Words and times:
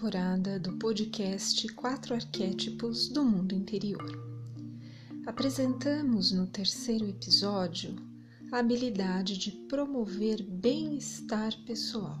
Temporada 0.00 0.58
do 0.58 0.78
podcast 0.78 1.68
Quatro 1.74 2.14
Arquétipos 2.14 3.10
do 3.10 3.22
Mundo 3.22 3.54
Interior. 3.54 4.02
Apresentamos 5.26 6.32
no 6.32 6.46
terceiro 6.46 7.06
episódio 7.06 7.96
a 8.50 8.60
habilidade 8.60 9.36
de 9.36 9.50
promover 9.68 10.42
bem-estar 10.42 11.54
pessoal. 11.66 12.18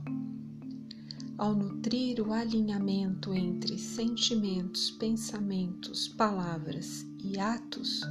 Ao 1.38 1.54
nutrir 1.54 2.20
o 2.20 2.34
alinhamento 2.34 3.32
entre 3.32 3.78
sentimentos, 3.78 4.90
pensamentos, 4.90 6.06
palavras 6.06 7.06
e 7.24 7.40
atos, 7.40 8.02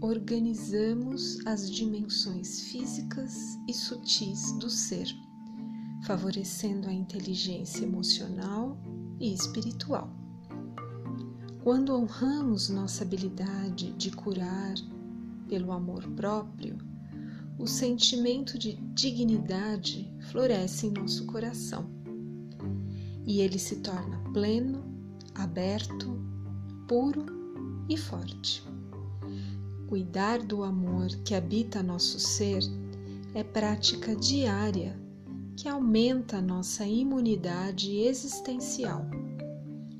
organizamos 0.00 1.38
as 1.46 1.70
dimensões 1.70 2.62
físicas 2.62 3.32
e 3.68 3.72
sutis 3.72 4.50
do 4.58 4.68
ser 4.68 5.06
favorecendo 6.02 6.88
a 6.88 6.92
inteligência 6.92 7.84
emocional 7.84 8.78
e 9.20 9.32
espiritual. 9.32 10.10
Quando 11.62 11.94
honramos 11.94 12.68
nossa 12.68 13.04
habilidade 13.04 13.92
de 13.92 14.10
curar 14.10 14.74
pelo 15.48 15.72
amor 15.72 16.02
próprio, 16.10 16.78
o 17.58 17.66
sentimento 17.66 18.58
de 18.58 18.74
dignidade 18.94 20.10
floresce 20.30 20.86
em 20.86 20.92
nosso 20.92 21.26
coração 21.26 21.90
e 23.26 23.40
ele 23.40 23.58
se 23.58 23.76
torna 23.76 24.18
pleno, 24.32 24.82
aberto, 25.34 26.18
puro 26.86 27.26
e 27.88 27.96
forte. 27.96 28.62
Cuidar 29.88 30.38
do 30.38 30.62
amor 30.62 31.08
que 31.24 31.34
habita 31.34 31.82
nosso 31.82 32.18
ser 32.18 32.62
é 33.34 33.42
prática 33.42 34.14
diária 34.16 34.98
que 35.58 35.68
aumenta 35.68 36.40
nossa 36.40 36.86
imunidade 36.86 37.96
existencial, 37.96 39.04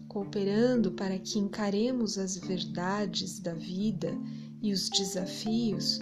cooperando 0.06 0.92
para 0.92 1.18
que 1.18 1.36
encaremos 1.40 2.16
as 2.16 2.36
verdades 2.36 3.40
da 3.40 3.54
vida 3.54 4.16
e 4.62 4.72
os 4.72 4.88
desafios 4.88 5.98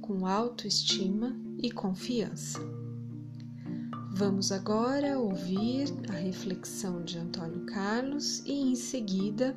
com 0.00 0.28
autoestima 0.28 1.36
e 1.60 1.72
confiança. 1.72 2.60
Vamos 4.12 4.52
agora 4.52 5.18
ouvir 5.18 5.92
a 6.08 6.12
reflexão 6.12 7.02
de 7.02 7.18
Antônio 7.18 7.66
Carlos 7.66 8.44
e, 8.46 8.52
em 8.52 8.76
seguida, 8.76 9.56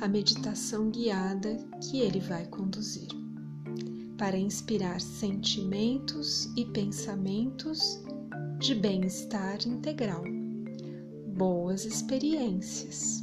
a 0.00 0.08
meditação 0.08 0.88
guiada 0.88 1.54
que 1.82 2.00
ele 2.00 2.18
vai 2.18 2.46
conduzir, 2.46 3.08
para 4.16 4.38
inspirar 4.38 5.02
sentimentos 5.02 6.46
e 6.56 6.64
pensamentos 6.64 8.02
de 8.64 8.74
bem-estar 8.74 9.58
integral. 9.66 10.24
Boas 11.36 11.84
experiências! 11.84 13.22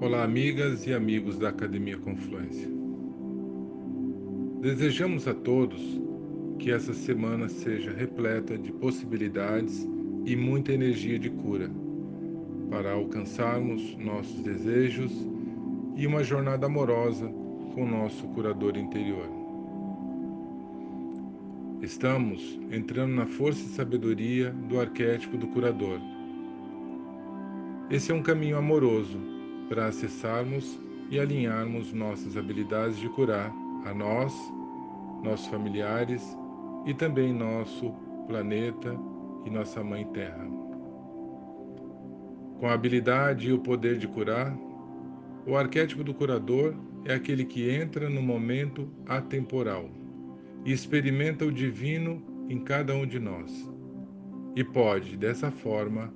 Olá, 0.00 0.22
amigas 0.22 0.86
e 0.86 0.94
amigos 0.94 1.36
da 1.36 1.48
Academia 1.48 1.98
Confluência. 1.98 2.70
Desejamos 4.60 5.26
a 5.26 5.34
todos 5.34 5.80
que 6.60 6.70
essa 6.70 6.94
semana 6.94 7.48
seja 7.48 7.90
repleta 7.90 8.56
de 8.56 8.70
possibilidades 8.74 9.88
e 10.24 10.36
muita 10.36 10.72
energia 10.72 11.18
de 11.18 11.30
cura 11.30 11.81
para 12.72 12.92
alcançarmos 12.92 13.94
nossos 13.98 14.40
desejos 14.40 15.12
e 15.94 16.06
uma 16.06 16.24
jornada 16.24 16.64
amorosa 16.64 17.30
com 17.74 17.86
nosso 17.86 18.26
curador 18.28 18.78
interior. 18.78 19.28
Estamos 21.82 22.58
entrando 22.70 23.14
na 23.14 23.26
força 23.26 23.60
e 23.60 23.74
sabedoria 23.74 24.52
do 24.70 24.80
arquétipo 24.80 25.36
do 25.36 25.48
curador. 25.48 26.00
Esse 27.90 28.10
é 28.10 28.14
um 28.14 28.22
caminho 28.22 28.56
amoroso 28.56 29.20
para 29.68 29.88
acessarmos 29.88 30.78
e 31.10 31.20
alinharmos 31.20 31.92
nossas 31.92 32.38
habilidades 32.38 32.98
de 32.98 33.08
curar 33.10 33.52
a 33.84 33.92
nós, 33.92 34.32
nossos 35.22 35.46
familiares 35.48 36.38
e 36.86 36.94
também 36.94 37.34
nosso 37.34 37.92
planeta 38.26 38.98
e 39.44 39.50
nossa 39.50 39.84
Mãe 39.84 40.06
Terra. 40.06 40.51
Com 42.62 42.68
a 42.68 42.74
habilidade 42.74 43.48
e 43.48 43.52
o 43.52 43.58
poder 43.58 43.98
de 43.98 44.06
curar, 44.06 44.56
o 45.44 45.56
arquétipo 45.56 46.04
do 46.04 46.14
curador 46.14 46.76
é 47.04 47.12
aquele 47.12 47.44
que 47.44 47.68
entra 47.68 48.08
no 48.08 48.22
momento 48.22 48.88
atemporal 49.04 49.90
e 50.64 50.70
experimenta 50.70 51.44
o 51.44 51.50
divino 51.50 52.22
em 52.48 52.60
cada 52.60 52.94
um 52.94 53.04
de 53.04 53.18
nós. 53.18 53.68
E 54.54 54.62
pode, 54.62 55.16
dessa 55.16 55.50
forma, 55.50 56.14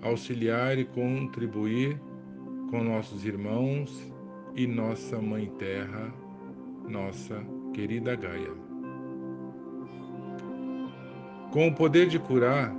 auxiliar 0.00 0.78
e 0.78 0.84
contribuir 0.84 2.00
com 2.70 2.84
nossos 2.84 3.26
irmãos 3.26 4.12
e 4.54 4.68
nossa 4.68 5.20
Mãe 5.20 5.50
Terra, 5.58 6.14
nossa 6.88 7.44
querida 7.72 8.14
Gaia. 8.14 8.52
Com 11.50 11.66
o 11.66 11.74
poder 11.74 12.06
de 12.06 12.20
curar, 12.20 12.72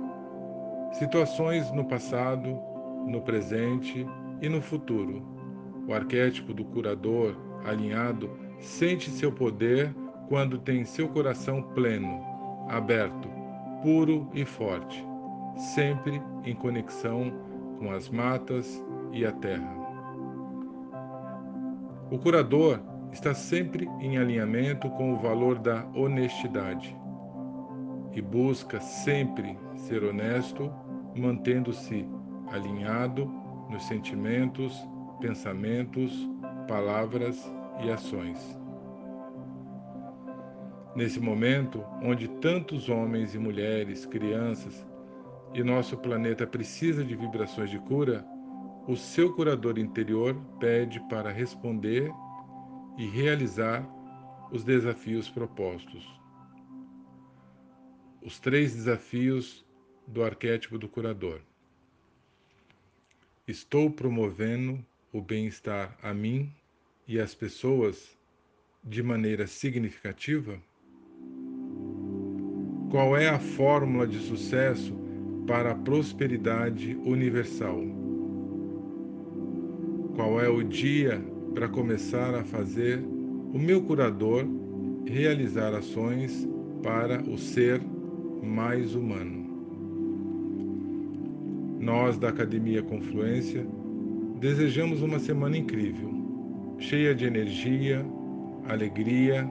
situações 0.94 1.70
no 1.72 1.84
passado 1.84 2.74
no 3.06 3.22
presente 3.22 4.06
e 4.42 4.48
no 4.48 4.60
futuro. 4.60 5.22
O 5.88 5.94
arquétipo 5.94 6.52
do 6.52 6.64
curador 6.64 7.36
alinhado 7.64 8.30
sente 8.58 9.10
seu 9.10 9.32
poder 9.32 9.94
quando 10.28 10.58
tem 10.58 10.84
seu 10.84 11.08
coração 11.08 11.62
pleno, 11.62 12.20
aberto, 12.68 13.28
puro 13.82 14.28
e 14.34 14.44
forte, 14.44 15.04
sempre 15.74 16.20
em 16.44 16.54
conexão 16.54 17.32
com 17.78 17.90
as 17.92 18.08
matas 18.08 18.84
e 19.12 19.24
a 19.24 19.32
terra. 19.32 19.76
O 22.10 22.18
curador 22.18 22.80
está 23.12 23.34
sempre 23.34 23.88
em 24.00 24.18
alinhamento 24.18 24.88
com 24.90 25.12
o 25.12 25.16
valor 25.16 25.58
da 25.58 25.86
honestidade 25.94 26.96
e 28.12 28.20
busca 28.20 28.80
sempre 28.80 29.58
ser 29.74 30.02
honesto, 30.02 30.72
mantendo-se 31.14 32.06
alinhado 32.50 33.26
nos 33.70 33.84
sentimentos, 33.84 34.76
pensamentos, 35.20 36.12
palavras 36.68 37.50
e 37.82 37.90
ações. 37.90 38.58
Nesse 40.94 41.20
momento, 41.20 41.84
onde 42.02 42.26
tantos 42.26 42.88
homens 42.88 43.34
e 43.34 43.38
mulheres, 43.38 44.06
crianças 44.06 44.86
e 45.52 45.62
nosso 45.62 45.96
planeta 45.98 46.46
precisa 46.46 47.04
de 47.04 47.14
vibrações 47.14 47.70
de 47.70 47.78
cura, 47.78 48.24
o 48.88 48.96
seu 48.96 49.34
curador 49.34 49.78
interior 49.78 50.34
pede 50.58 51.00
para 51.08 51.30
responder 51.30 52.10
e 52.96 53.06
realizar 53.06 53.86
os 54.50 54.64
desafios 54.64 55.28
propostos. 55.28 56.06
Os 58.22 58.38
três 58.38 58.74
desafios 58.74 59.66
do 60.06 60.22
arquétipo 60.24 60.78
do 60.78 60.88
curador. 60.88 61.40
Estou 63.48 63.88
promovendo 63.88 64.84
o 65.12 65.22
bem-estar 65.22 65.96
a 66.02 66.12
mim 66.12 66.50
e 67.06 67.20
às 67.20 67.32
pessoas 67.32 68.18
de 68.82 69.04
maneira 69.04 69.46
significativa? 69.46 70.58
Qual 72.90 73.16
é 73.16 73.28
a 73.28 73.38
fórmula 73.38 74.04
de 74.04 74.18
sucesso 74.18 74.92
para 75.46 75.70
a 75.70 75.74
prosperidade 75.76 76.96
universal? 77.04 77.80
Qual 80.16 80.40
é 80.40 80.48
o 80.48 80.64
dia 80.64 81.24
para 81.54 81.68
começar 81.68 82.34
a 82.34 82.42
fazer 82.42 82.98
o 82.98 83.58
meu 83.60 83.80
curador 83.80 84.44
realizar 85.06 85.72
ações 85.72 86.48
para 86.82 87.22
o 87.22 87.38
ser 87.38 87.80
mais 88.42 88.96
humano? 88.96 89.35
Nós 91.86 92.18
da 92.18 92.30
Academia 92.30 92.82
Confluência 92.82 93.64
desejamos 94.40 95.02
uma 95.02 95.20
semana 95.20 95.56
incrível, 95.56 96.10
cheia 96.80 97.14
de 97.14 97.24
energia, 97.24 98.04
alegria 98.68 99.48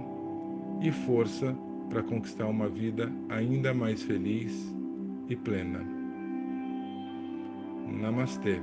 e 0.81 0.91
força 0.91 1.55
para 1.89 2.03
conquistar 2.03 2.47
uma 2.47 2.67
vida 2.67 3.09
ainda 3.29 3.73
mais 3.73 4.03
feliz 4.03 4.75
e 5.29 5.35
plena. 5.37 5.79
Namastê. 7.87 8.59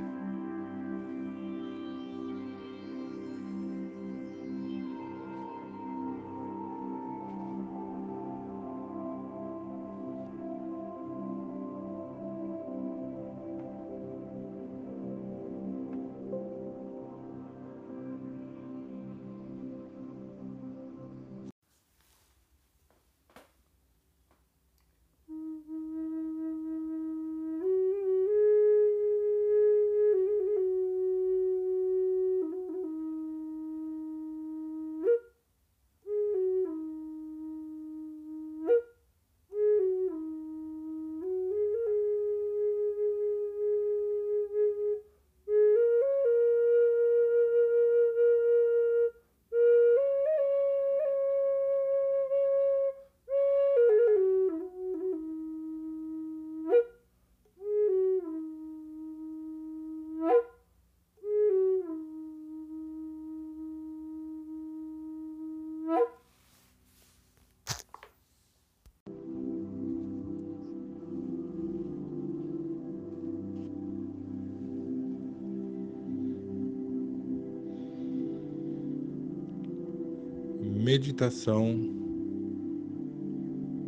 Meditação 80.82 81.78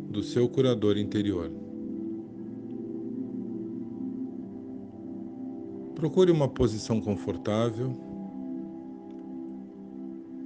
do 0.09 0.23
seu 0.23 0.47
curador 0.47 0.97
interior. 0.97 1.51
Procure 5.93 6.31
uma 6.31 6.47
posição 6.47 7.01
confortável. 7.01 7.91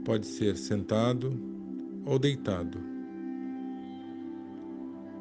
Pode 0.03 0.25
ser 0.25 0.57
sentado 0.57 1.39
ou 2.03 2.17
deitado. 2.17 2.79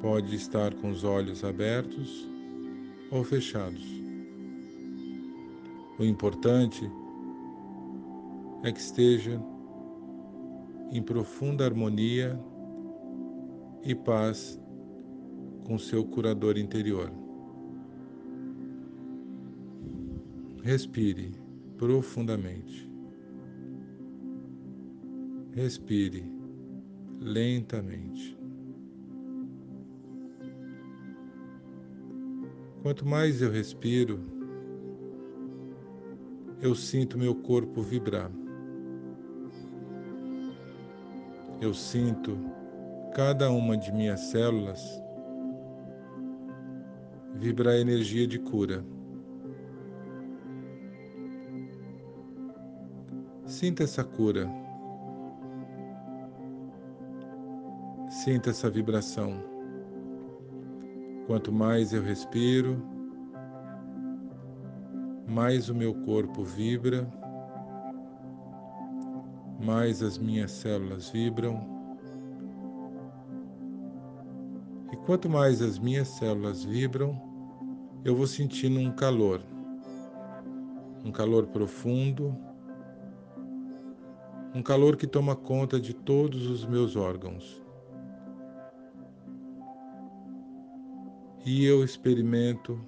Pode 0.01 0.35
estar 0.35 0.73
com 0.77 0.91
os 0.91 1.05
olhos 1.05 1.45
abertos 1.45 2.27
ou 3.11 3.23
fechados. 3.23 3.85
O 5.99 6.05
importante 6.05 6.91
é 8.63 8.73
que 8.73 8.81
esteja 8.81 9.39
em 10.91 11.03
profunda 11.03 11.65
harmonia 11.65 12.39
e 13.83 13.95
paz 13.95 14.61
com 15.65 15.79
seu 15.79 16.05
curador 16.05 16.57
interior. 16.57 17.13
Respire 20.63 21.33
profundamente. 21.77 22.91
Respire 25.53 26.25
lentamente. 27.21 28.37
Quanto 32.83 33.05
mais 33.07 33.43
eu 33.43 33.51
respiro, 33.51 34.21
eu 36.63 36.75
sinto 36.75 37.19
meu 37.19 37.35
corpo 37.35 37.83
vibrar. 37.83 38.31
Eu 41.61 41.75
sinto 41.75 42.39
cada 43.13 43.51
uma 43.51 43.77
de 43.77 43.91
minhas 43.93 44.21
células 44.21 45.03
vibrar 47.35 47.75
energia 47.75 48.29
de 48.29 48.39
cura. 48.39 48.85
Sinta 53.45 53.83
essa 53.83 54.05
cura. 54.05 54.49
Sinta 58.09 58.51
essa 58.51 58.71
vibração. 58.71 59.43
Quanto 61.27 61.53
mais 61.53 61.93
eu 61.93 62.03
respiro, 62.03 62.81
mais 65.27 65.69
o 65.69 65.75
meu 65.75 65.93
corpo 66.05 66.45
vibra 66.45 67.18
mais 69.59 70.03
as 70.03 70.17
minhas 70.17 70.53
células 70.53 71.11
vibram. 71.11 71.67
E 74.93 74.97
quanto 74.97 75.29
mais 75.29 75.61
as 75.61 75.79
minhas 75.79 76.09
células 76.09 76.65
vibram, 76.65 77.21
eu 78.05 78.15
vou 78.15 78.27
sentindo 78.27 78.79
um 78.79 78.93
calor, 78.93 79.43
um 81.05 81.11
calor 81.11 81.47
profundo, 81.49 82.37
um 84.55 84.63
calor 84.63 84.97
que 84.97 85.07
toma 85.07 85.35
conta 85.35 85.81
de 85.81 85.93
todos 85.93 86.47
os 86.47 86.65
meus 86.65 86.97
órgãos. 86.97 87.61
E 91.45 91.65
eu 91.65 91.83
experimento 91.83 92.81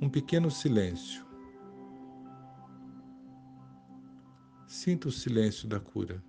um 0.00 0.08
pequeno 0.08 0.50
silêncio. 0.50 1.25
Sinta 4.66 5.08
o 5.08 5.12
silêncio 5.12 5.68
da 5.68 5.78
cura. 5.78 6.20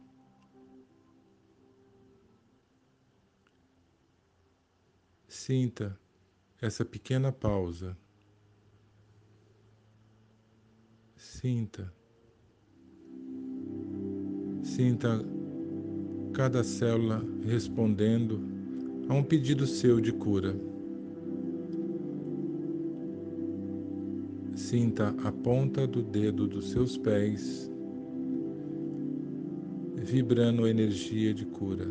Sinta 5.28 5.98
essa 6.62 6.86
pequena 6.86 7.32
pausa. 7.32 7.98
Sinta. 11.16 11.92
Sinta 14.62 15.26
cada 16.34 16.64
célula 16.64 17.24
respondendo 17.44 18.40
a 19.10 19.14
um 19.14 19.24
pedido 19.24 19.66
seu 19.66 20.00
de 20.00 20.12
cura. 20.12 20.56
Sinta 24.56 25.16
a 25.24 25.32
ponta 25.32 25.88
do 25.88 26.04
dedo 26.04 26.48
dos 26.48 26.70
seus 26.70 26.98
pés 26.98 27.72
vibrando 30.08 30.66
energia 30.66 31.34
de 31.34 31.46
cura. 31.46 31.86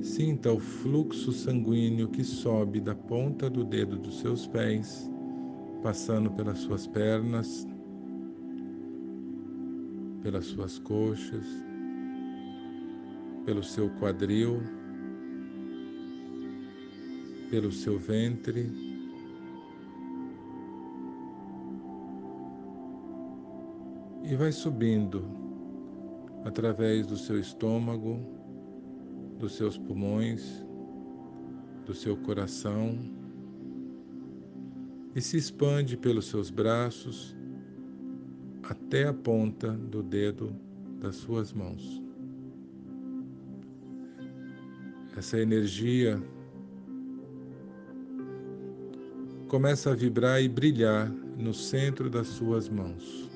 Sinta 0.00 0.50
o 0.50 0.58
fluxo 0.58 1.32
sanguíneo 1.32 2.08
que 2.08 2.24
sobe 2.24 2.80
da 2.80 2.94
ponta 2.94 3.50
do 3.50 3.62
dedo 3.62 3.98
dos 3.98 4.20
seus 4.20 4.46
pés, 4.46 5.10
passando 5.82 6.30
pelas 6.30 6.60
suas 6.60 6.86
pernas, 6.86 7.66
pelas 10.22 10.46
suas 10.46 10.78
coxas, 10.78 11.46
pelo 13.44 13.62
seu 13.62 13.90
quadril, 13.98 14.62
pelo 17.50 17.70
seu 17.70 17.98
ventre 17.98 18.85
e 24.28 24.34
vai 24.34 24.50
subindo 24.50 25.24
através 26.44 27.06
do 27.06 27.16
seu 27.16 27.38
estômago, 27.38 28.18
dos 29.38 29.54
seus 29.56 29.78
pulmões, 29.78 30.64
do 31.84 31.94
seu 31.94 32.16
coração 32.16 32.98
e 35.14 35.20
se 35.20 35.36
expande 35.36 35.96
pelos 35.96 36.26
seus 36.26 36.50
braços 36.50 37.36
até 38.64 39.06
a 39.06 39.14
ponta 39.14 39.70
do 39.70 40.02
dedo 40.02 40.52
das 41.00 41.14
suas 41.14 41.52
mãos. 41.52 42.02
Essa 45.16 45.38
energia 45.38 46.20
começa 49.46 49.92
a 49.92 49.94
vibrar 49.94 50.42
e 50.42 50.48
brilhar 50.48 51.08
no 51.38 51.54
centro 51.54 52.10
das 52.10 52.26
suas 52.26 52.68
mãos. 52.68 53.35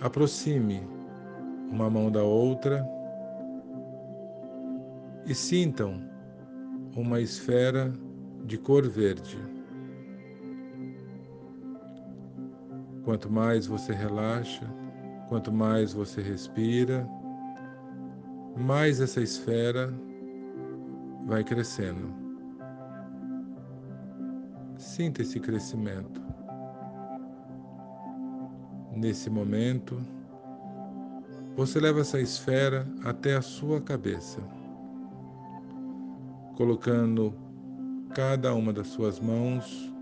Aproxime 0.00 0.86
uma 1.70 1.88
mão 1.88 2.10
da 2.10 2.22
outra 2.22 2.86
e 5.26 5.34
sintam 5.34 6.00
uma 6.96 7.20
esfera 7.20 7.92
de 8.44 8.58
cor 8.58 8.88
verde. 8.88 9.38
Quanto 13.04 13.30
mais 13.30 13.66
você 13.66 13.92
relaxa, 13.92 14.66
quanto 15.28 15.52
mais 15.52 15.92
você 15.92 16.22
respira, 16.22 17.06
mais 18.56 19.00
essa 19.00 19.20
esfera 19.20 19.92
vai 21.26 21.42
crescendo. 21.42 22.14
Sinta 24.76 25.22
esse 25.22 25.40
crescimento. 25.40 26.23
Nesse 29.04 29.28
momento, 29.28 30.00
você 31.54 31.78
leva 31.78 32.00
essa 32.00 32.18
esfera 32.18 32.88
até 33.04 33.34
a 33.34 33.42
sua 33.42 33.78
cabeça, 33.78 34.40
colocando 36.56 37.34
cada 38.14 38.54
uma 38.54 38.72
das 38.72 38.86
suas 38.86 39.20
mãos 39.20 39.92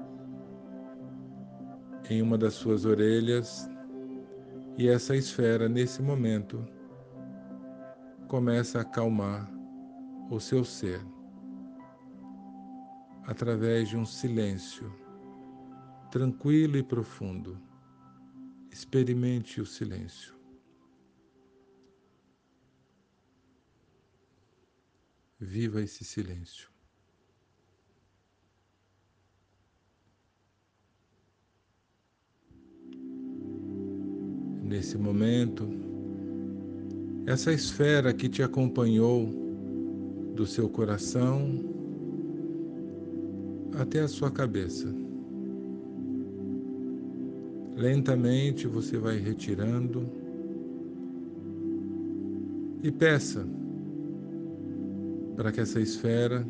em 2.08 2.22
uma 2.22 2.38
das 2.38 2.54
suas 2.54 2.84
orelhas, 2.84 3.68
e 4.78 4.86
essa 4.86 5.16
esfera, 5.16 5.68
nesse 5.68 6.00
momento, 6.00 6.64
começa 8.28 8.78
a 8.78 8.82
acalmar 8.82 9.52
o 10.30 10.38
seu 10.38 10.64
ser 10.64 11.04
através 13.26 13.88
de 13.88 13.96
um 13.96 14.04
silêncio 14.04 14.94
tranquilo 16.08 16.76
e 16.76 16.84
profundo. 16.84 17.71
Experimente 18.72 19.60
o 19.60 19.66
silêncio. 19.66 20.34
Viva 25.38 25.82
esse 25.82 26.04
silêncio. 26.04 26.70
Nesse 34.62 34.96
momento, 34.96 35.68
essa 37.26 37.52
esfera 37.52 38.14
que 38.14 38.26
te 38.26 38.42
acompanhou 38.42 39.26
do 40.34 40.46
seu 40.46 40.66
coração 40.70 41.60
até 43.78 44.00
a 44.00 44.08
sua 44.08 44.30
cabeça. 44.30 45.01
Lentamente 47.82 48.68
você 48.68 48.96
vai 48.96 49.18
retirando 49.18 50.08
e 52.80 52.92
peça 52.92 53.44
para 55.34 55.50
que 55.50 55.60
essa 55.60 55.80
esfera 55.80 56.46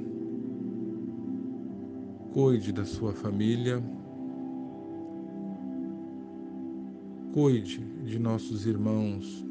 cuide 2.35 2.71
da 2.71 2.85
sua 2.85 3.15
família, 3.15 3.83
cuide 7.33 7.79
de 8.05 8.19
nossos 8.19 8.67
irmãos 8.67 9.43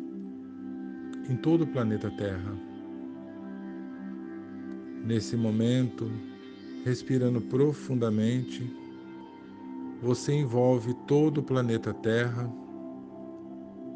em 1.27 1.35
todo 1.35 1.63
o 1.63 1.67
planeta 1.67 2.11
Terra. 2.11 2.55
Nesse 5.03 5.35
momento, 5.35 6.11
respirando 6.85 7.41
profundamente, 7.41 8.71
você 10.01 10.33
envolve 10.33 10.95
todo 11.05 11.37
o 11.37 11.43
planeta 11.43 11.93
Terra 11.93 12.51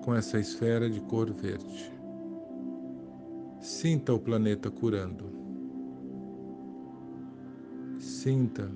com 0.03 0.13
essa 0.13 0.39
esfera 0.39 0.87
de 0.87 1.01
cor 1.01 1.33
verde. 1.33 1.91
Sinta 3.59 4.13
o 4.13 4.19
planeta 4.19 4.69
curando. 4.69 5.25
Sinta 7.97 8.71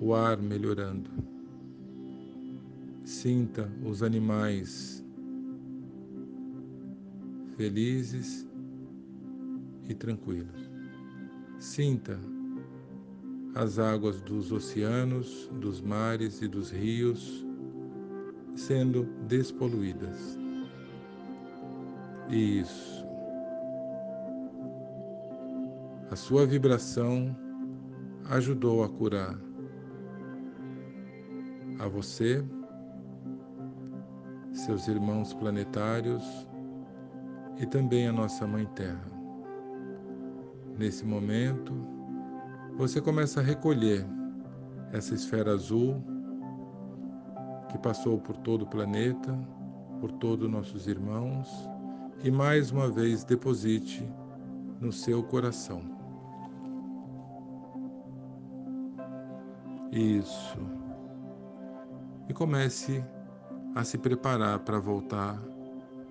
o 0.00 0.14
ar 0.14 0.38
melhorando. 0.38 1.10
Sinta 3.04 3.70
os 3.84 4.02
animais 4.02 5.04
felizes 7.56 8.48
e 9.88 9.94
tranquilos. 9.94 10.70
Sinta 11.58 12.18
as 13.54 13.78
águas 13.78 14.20
dos 14.22 14.50
oceanos, 14.50 15.50
dos 15.60 15.80
mares 15.80 16.40
e 16.40 16.48
dos 16.48 16.70
rios 16.70 17.46
sendo 18.54 19.04
despoluídas. 19.26 20.38
Isso. 22.28 23.04
A 26.10 26.16
sua 26.16 26.46
vibração 26.46 27.34
ajudou 28.30 28.84
a 28.84 28.88
curar 28.88 29.38
a 31.78 31.88
você, 31.88 32.44
seus 34.52 34.86
irmãos 34.88 35.34
planetários 35.34 36.22
e 37.58 37.66
também 37.66 38.06
a 38.08 38.12
nossa 38.12 38.46
Mãe 38.46 38.66
Terra. 38.74 39.10
Nesse 40.78 41.04
momento, 41.04 41.74
você 42.76 43.00
começa 43.00 43.40
a 43.40 43.42
recolher 43.42 44.06
essa 44.92 45.14
esfera 45.14 45.52
azul 45.52 46.02
que 47.70 47.78
passou 47.78 48.18
por 48.18 48.36
todo 48.38 48.62
o 48.62 48.66
planeta, 48.66 49.38
por 50.00 50.12
todos 50.12 50.50
nossos 50.50 50.86
irmãos 50.86 51.48
e 52.22 52.30
mais 52.30 52.70
uma 52.70 52.90
vez 52.90 53.24
deposite 53.24 54.06
no 54.80 54.92
seu 54.92 55.22
coração. 55.22 55.82
Isso. 59.90 60.58
E 62.28 62.34
comece 62.34 63.04
a 63.74 63.84
se 63.84 63.98
preparar 63.98 64.58
para 64.60 64.78
voltar 64.78 65.38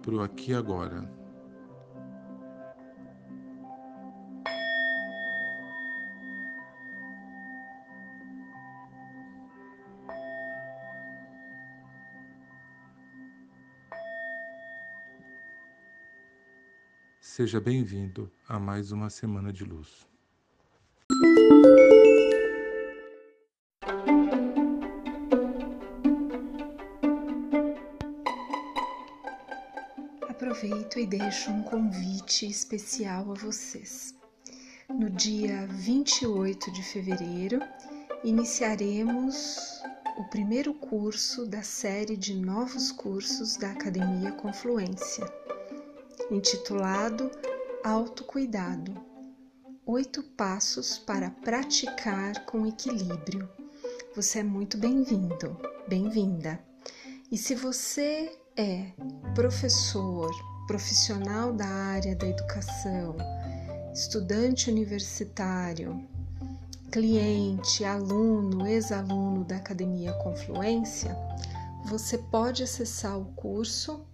para 0.01 0.15
o 0.15 0.22
aqui 0.22 0.51
e 0.51 0.56
agora. 0.56 1.21
Seja 17.33 17.61
bem-vindo 17.61 18.29
a 18.45 18.59
mais 18.59 18.91
uma 18.91 19.09
semana 19.09 19.53
de 19.53 19.63
luz. 19.63 20.05
Aproveito 30.27 31.00
e 31.00 31.05
deixo 31.05 31.51
um 31.51 31.63
convite 31.63 32.50
especial 32.50 33.31
a 33.31 33.35
vocês. 33.35 34.13
No 34.89 35.09
dia 35.09 35.67
28 35.67 36.69
de 36.69 36.83
fevereiro, 36.83 37.61
iniciaremos 38.25 39.81
o 40.17 40.25
primeiro 40.25 40.73
curso 40.73 41.47
da 41.47 41.61
série 41.61 42.17
de 42.17 42.35
novos 42.35 42.91
cursos 42.91 43.55
da 43.55 43.71
Academia 43.71 44.33
Confluência 44.33 45.25
intitulado 46.31 47.29
Autocuidado 47.83 48.93
Oito 49.85 50.23
Passos 50.23 50.97
para 50.97 51.29
Praticar 51.29 52.45
com 52.45 52.65
Equilíbrio. 52.65 53.50
Você 54.15 54.39
é 54.39 54.43
muito 54.43 54.77
bem-vindo, 54.77 55.59
bem-vinda. 55.89 56.57
E 57.29 57.38
se 57.38 57.53
você 57.53 58.31
é 58.55 58.93
professor, 59.35 60.31
profissional 60.67 61.51
da 61.51 61.67
área 61.67 62.15
da 62.15 62.27
educação, 62.27 63.17
estudante 63.93 64.71
universitário, 64.71 66.01
cliente, 66.89 67.83
aluno, 67.83 68.65
ex-aluno 68.65 69.43
da 69.43 69.57
Academia 69.57 70.13
Confluência, 70.13 71.13
você 71.83 72.17
pode 72.17 72.63
acessar 72.63 73.19
o 73.19 73.25
curso 73.33 74.05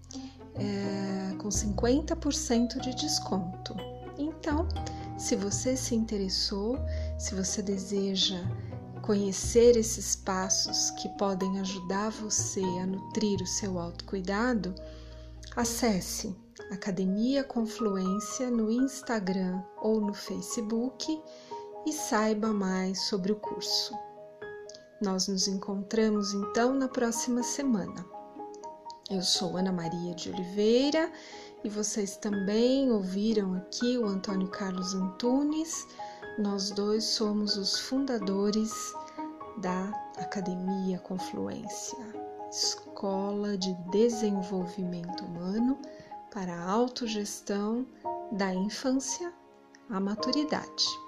é, 0.59 1.35
com 1.37 1.49
50% 1.49 2.79
de 2.79 2.95
desconto. 2.95 3.75
Então, 4.17 4.67
se 5.17 5.35
você 5.35 5.75
se 5.75 5.95
interessou, 5.95 6.77
se 7.17 7.33
você 7.35 7.61
deseja 7.61 8.39
conhecer 9.01 9.77
esses 9.77 10.15
passos 10.15 10.91
que 10.91 11.07
podem 11.17 11.59
ajudar 11.59 12.09
você 12.09 12.61
a 12.61 12.85
nutrir 12.85 13.41
o 13.41 13.47
seu 13.47 13.79
autocuidado, 13.79 14.75
acesse 15.55 16.35
Academia 16.71 17.43
Confluência 17.43 18.51
no 18.51 18.69
Instagram 18.69 19.63
ou 19.81 20.01
no 20.01 20.13
Facebook 20.13 21.21
e 21.85 21.93
saiba 21.93 22.51
mais 22.51 23.03
sobre 23.03 23.31
o 23.31 23.35
curso. 23.35 23.93
Nós 25.01 25.27
nos 25.27 25.47
encontramos 25.47 26.33
então 26.33 26.73
na 26.73 26.87
próxima 26.87 27.43
semana. 27.43 28.16
Eu 29.09 29.21
sou 29.21 29.55
Ana 29.55 29.71
Maria 29.71 30.13
de 30.13 30.29
Oliveira 30.29 31.09
e 31.63 31.69
vocês 31.69 32.17
também 32.17 32.91
ouviram 32.91 33.53
aqui 33.53 33.97
o 33.97 34.05
Antônio 34.05 34.49
Carlos 34.49 34.93
Antunes. 34.93 35.87
Nós 36.37 36.71
dois 36.71 37.05
somos 37.05 37.55
os 37.55 37.79
fundadores 37.79 38.69
da 39.59 39.89
Academia 40.17 40.99
Confluência, 40.99 41.97
Escola 42.51 43.57
de 43.57 43.73
Desenvolvimento 43.91 45.23
Humano 45.23 45.79
para 46.29 46.53
a 46.53 46.69
Autogestão 46.69 47.87
da 48.33 48.53
Infância 48.53 49.33
à 49.89 50.01
Maturidade. 50.01 51.06